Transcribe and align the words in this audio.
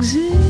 exist. 0.00 0.49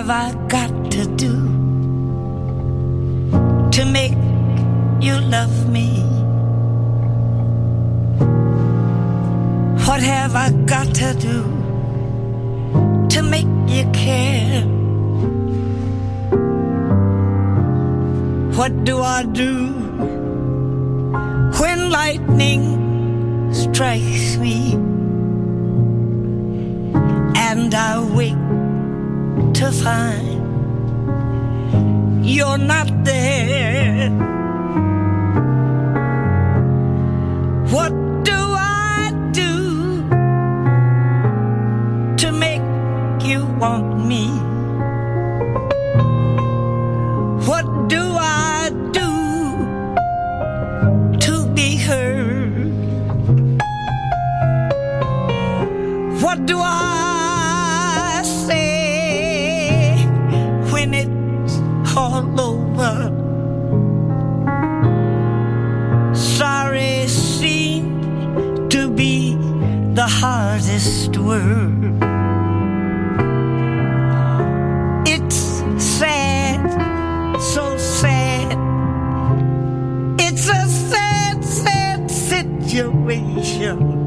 have 0.00 0.08
I 0.08 0.39
do 56.46 56.58
I 56.58 58.22
say 58.24 60.04
when 60.70 60.94
it's 60.94 61.58
all 61.96 62.40
over? 62.40 63.10
Sorry 66.14 67.06
seems 67.08 68.72
to 68.74 68.90
be 68.90 69.34
the 69.94 70.06
hardest 70.06 71.16
word. 71.16 71.70
situation. 82.70 83.99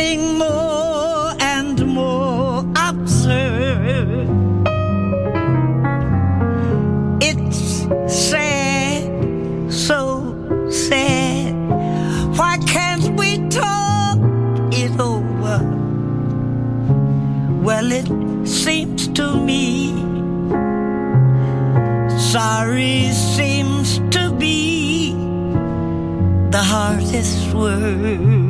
getting 0.00 0.38
more 0.38 1.34
and 1.40 1.86
more 1.86 2.64
absurd. 2.74 4.28
It's 7.20 7.86
sad, 8.08 9.02
so 9.70 10.70
sad. 10.70 11.52
Why 12.38 12.56
can't 12.66 13.08
we 13.18 13.46
talk 13.50 14.18
it 14.72 14.98
over? 14.98 15.58
Well, 17.62 17.92
it 17.92 18.08
seems 18.48 19.08
to 19.08 19.36
me 19.36 19.92
sorry 22.32 23.10
seems 23.36 23.98
to 24.16 24.32
be 24.38 25.12
the 26.50 26.62
hardest 26.72 27.52
word. 27.52 28.49